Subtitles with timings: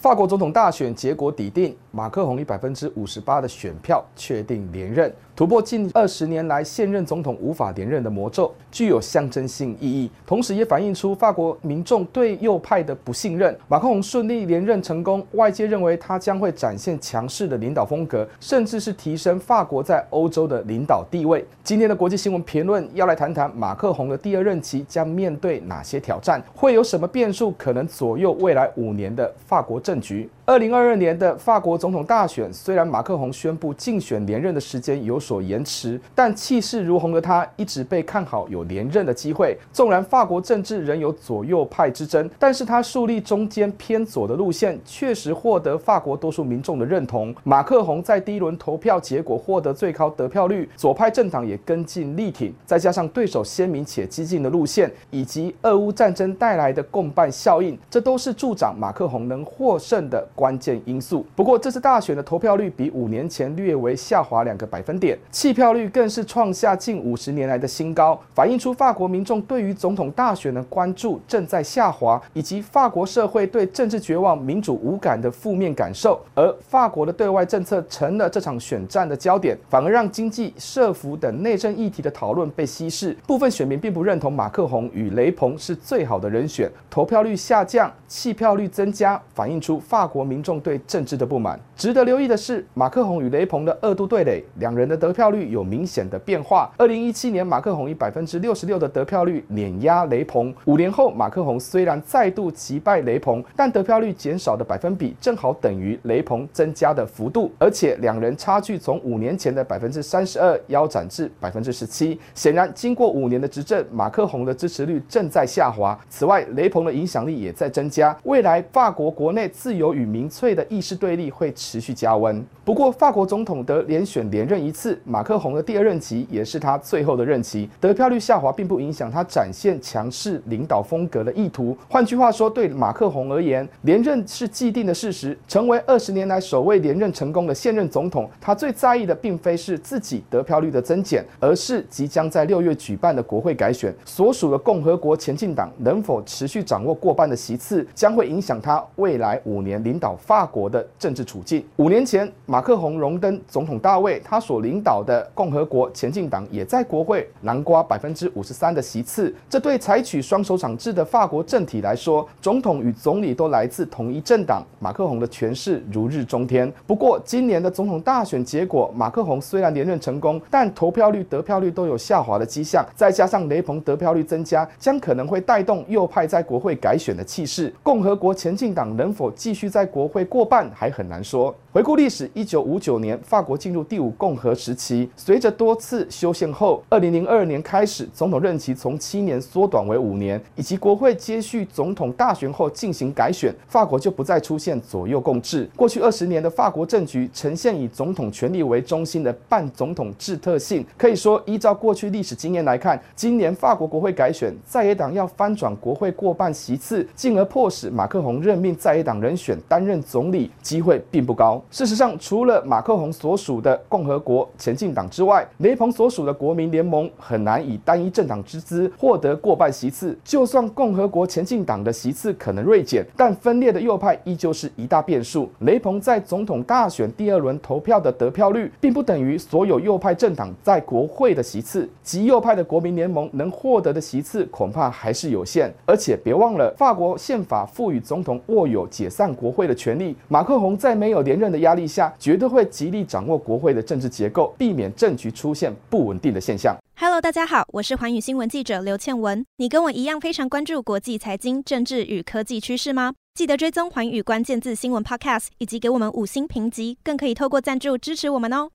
[0.00, 5.12] 法国总统大选结果抵定，马克宏以百分之五十八的选票确定连任。
[5.36, 13.54] 突破近二十年来现任总统无法连任的魔咒，具有象征性意义，同时也反映出法国民众对右派的不信任。
[13.68, 21.44] 马克宏顺利连任成功，外界认为他将会展现强势的领导风格，甚至是提升法国在欧洲的领导地位。
[21.62, 30.28] 今天的国际新闻评论要来谈谈马克宏的第二任期将面对哪些挑战，会有什么变数可能左右未来五年的法国政政局。
[30.44, 39.56] 二零二二年的法国总统大选，虽然马克宏宣布竞选连任的时间有所延迟，但气势如虹的他一直被看好有连任的机会。
[39.72, 47.34] 纵然法国政治仍有左右派之争，但是他树立中间偏左的路线，确实获得法国多数民众的认同。
[47.42, 61.26] 马克宏在第一轮投票结果获得最高得票率，左派政党也跟进力挺，再加上对手鲜明且激进的路线，以及俄乌战争带来的共伴效应，这都是助长马克宏能获胜的关键因素。
[61.34, 76.20] 不过，这次大选的投票率比五年前略微下滑两个百分点，弃票率更是创下近五十年来的新高，反映出法国民众对于总统大选的关注正在下滑，以及法国社会对政治绝望、民主无感的负面感受。
[76.34, 83.16] 而法国的对外政策成了这场选战的焦点，反而让经济、社福等内政议题的讨论被稀释。
[83.26, 90.20] 部分选民并不认同马克宏与雷鹏是最好的人选，投票率下降，弃票率增加，反映出法国。
[90.30, 91.58] 民众对政治的不满。
[91.76, 96.70] 值得留意的是，马克宏与雷鹏的二度对垒，两人的得票率有明显的变化。
[96.76, 100.54] 二零一七年，马克宏以百分之六十六的得票率碾压雷鹏。
[100.66, 112.16] 五年后，马克宏虽然再度击败雷鹏，但得票率减少的百分比正好等于雷鹏增加的幅度，而且两人差距从五年前的百分之三十二腰斩至百分之十七。
[112.34, 115.98] 显然，经过五年的执政，马克宏的支持率正在下滑。
[116.08, 118.16] 此外，雷鹏的影响力也在增加。
[118.22, 122.42] 未来，法国国内自由与民粹的意识对立会持续加温。
[122.64, 127.68] 不过，法国总统得连选连任一次，马克宏的第二任期也是他最后的任期。
[127.78, 131.76] 得票率下滑，并不影响他展现强势领导风格的意图。
[131.90, 135.36] 换句话说，对马克宏而言，连任是既定的事实。
[135.46, 150.16] 成为二十年来首位连任成功的现任总统，他最在意的并非是自己得票率的增减，而是即将在六月举办的国会改选，所属的共和国前进党能否持续掌握过半的席次，将会影响他未来五年领导。
[150.20, 151.64] 法国的政治处境。
[151.76, 159.34] 五年前，马克宏荣登总统大位，他所领导的共和国前进党也在国会囊括百分之五十三的席次。
[159.48, 166.72] 这对采取双首长制的法国政体来说，总统与总理都来自同一政党，马克宏的权势如日中天。
[166.86, 172.84] 不过，今年的总统大选结果，马克宏虽然连任成功，但投票率、得票率都有下滑的迹象。
[172.94, 177.72] 再加上雷朋得票率增加，将可能会带动右派在国会改选的气势。
[177.82, 181.54] 共和国前进党能否继续在国会过半还很难说。
[181.72, 195.66] 回顾历史，一九五九年法国进入第五共和时期，随着多次修宪后，二零零二年开始，总统任期从七年缩短为五年，以及国会接续总统大选后进行改选，法国就不再出现左右共治。
[195.74, 200.84] 过去二十年的法国政局呈现以总统权力为中心的半总统制特性。
[200.98, 211.62] 可以说，依照过去历史经验来看，今年法国国会改选，在野党要翻转国会过半席次，进而迫使马克宏任命在野党人选担任总理，机会并不高。
[211.70, 220.18] 事实上，除了马克宏所属的共和国前进党之外，雷鹏所属的国民联盟很难以单一政党之姿获得过半席次。
[220.24, 225.50] 就算共和国前进党的席次可能锐减，但分裂的右派依旧是一大变数。
[225.60, 231.88] 雷鹏在总统大选第二轮投票的得票率，并不等于所有右派政党在国会的席次。
[232.02, 235.72] 极右派的国民联盟能获得的席次恐怕还是有限。
[235.84, 240.14] 而且别忘了，法国宪法赋予总统握有解散国会的权利。
[240.28, 246.76] 马克宏在没有连任的压力下，绝对会极力掌握国会的政治结构，避免政局出现不稳定的现象。
[246.96, 249.44] Hello，大家好，我是寰宇新闻记者刘倩文。
[249.56, 253.14] 你跟我一样非常关注国际财经、政治与科技趋势吗？
[253.34, 258.68] 记得追踪寰宇关键字新闻 Podcast，以及给我们五星评级，更可以透过赞助支持我们哦。